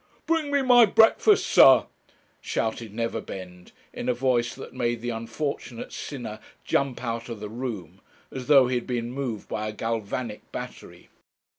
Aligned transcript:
'Bring 0.25 0.49
me 0.49 0.63
my 0.63 0.87
breakfast, 0.87 1.45
sir,' 1.45 1.85
shouted 2.39 2.91
Neverbend, 2.91 3.71
in 3.93 4.09
a 4.09 4.15
voice 4.15 4.55
that 4.55 4.73
made 4.73 4.99
the 4.99 5.11
unfortunate 5.11 5.93
sinner 5.93 6.39
jump 6.65 7.03
out 7.03 7.29
of 7.29 7.39
the 7.39 7.49
room, 7.49 8.01
as 8.31 8.47
though 8.47 8.65
he 8.67 8.73
had 8.73 8.87
been 8.87 9.11
moved 9.11 9.47
by 9.47 9.67
a 9.67 9.71
galvanic 9.71 10.51
battery. 10.51 11.09